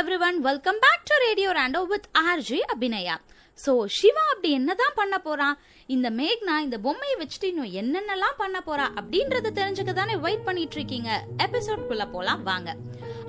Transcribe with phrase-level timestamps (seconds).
[0.00, 3.14] Everyone welcome back to radio Rando with RJ Abhinaya
[3.58, 5.56] so Shiva அப்படி என்னதான் பண்ண போறான்
[5.94, 11.10] இந்த மேக்னா இந்த பொம்மையை வச்சுட்டு இன்னும் என்னென்னலாம் பண்ண போறா அப்படின்றத தெரிஞ்சுக்க தானே வெயிட் பண்ணிட்டு இருக்கீங்க.
[11.46, 12.70] எபிசோட்குள்ள போலாம் வாங்க.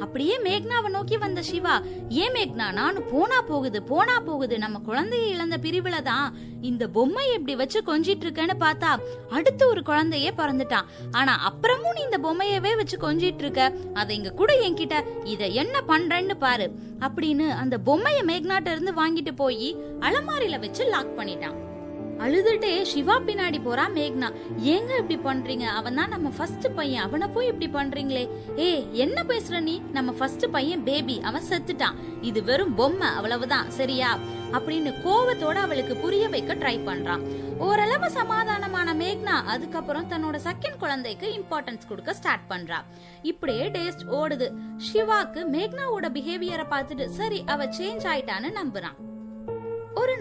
[0.04, 1.76] அப்படியே மேக்னாவை நோக்கி வந்த சிவா
[2.24, 4.58] ஏன் மேக்னா நானும் போனா போகுது போனா போகுது.
[4.66, 6.28] நம்ம குழந்தையை இழந்த பிரிவுல தான்
[6.62, 9.00] இந்த பொம்மையை இப்படி வச்சு கொஞ்சிட்டு இருக்கேன்னு பார்த்தா
[9.30, 10.86] அடுத்து ஒரு குழந்தையே பிறந்துட்டான்.
[11.12, 13.74] ஆனா அப்புறமும் நீ இந்த பொம்மையவே வச்சு கொஞ்சிட்டு இருக்க.
[13.94, 15.04] அதை இங்க கூட என்கிட்ட.
[15.24, 16.72] இத என்ன பண்றேன்னு பாரு.
[17.00, 21.70] அப்படின்னு அந்த பொம்மைய மேக்னாட்ட இருந்து வாங்கிட்டு போய் அலமாரியில வச்சு லாக் பண்ணிட்டான்.
[22.22, 24.34] அழுதுட்டே சிவா பின்னாடி போறா மேக்னா.
[24.64, 25.62] ஏங்க இப்படி பண்றீங்க?
[25.62, 27.04] அவன் தான் நம்ம ஃபர்ஸ்ட் பையன்.
[27.04, 28.30] அவனை போய் இப்படி பண்றீங்களே.
[28.60, 29.82] ஏ என்ன பேசுற நீ?
[29.92, 31.94] நம்ம ஃபர்ஸ்ட் பையன் பேபி அவன் செத்துட்டான்.
[32.22, 33.08] இது வெறும் பொம்மை.
[33.08, 33.72] அவ்வளவுதான்.
[33.72, 34.18] சரியா?
[34.52, 37.22] அப்படின்னு கோவத்தோட அவளுக்கு புரிய வைக்க ட்ரை பண்றான்.
[37.58, 42.78] ஓரளவு சமாதானமான மேக்னா அதுக்கப்புறம் தன்னோட செகண்ட் குழந்தைக்கு இம்பார்ட்டன்ஸ் கொடுக்க ஸ்டார்ட் பண்றா.
[43.22, 44.52] இப்படியே டேஸ்ட் ஓடுது.
[44.94, 49.11] சிவாக்கு மேக்னாவோட பிஹேவியரை பார்த்துட்டு சரி அவ சேஞ்ச் ஆயிட்டான்னு நம்புறான்.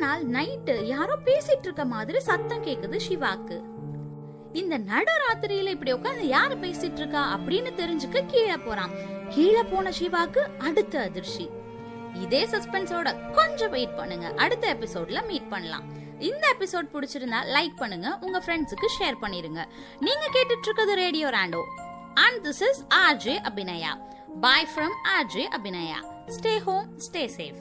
[0.00, 3.56] ஒரு நாள் நைட்டு யாரோ பேசிட்டு இருக்க மாதிரி சத்தம் கேக்குது சிவாக்கு.
[4.60, 8.92] இந்த நடுராத்திரியில இப்படி உட்காந்து யாரு பேசிட்டு இருக்கா அப்படின்னு தெரிஞ்சுக்க கீழே போறான்.
[9.34, 11.44] கீழே போன சிவாக்கு அடுத்த அதிர்ச்சி.
[12.24, 14.28] இதே சஸ்பென்ஸோட கொஞ்சம் வெயிட் பண்ணுங்க.
[14.44, 15.86] அடுத்த எபிசோட்ல மீட் பண்ணலாம்.
[16.30, 18.10] இந்த எபிசோட் பிடிச்சிருந்தா லைக் பண்ணுங்க.
[18.20, 19.62] உங்க ஃப்ரெண்ட்ஸுக்கு ஷேர் பண்ணிருங்க.
[20.06, 21.64] நீங்க கேட்டுட்டு இருக்கிறது radio Rando
[22.26, 23.94] and this is RJ Abhinaya
[24.46, 26.00] bye from RJ Abhinaya
[26.38, 27.60] stay home stay safe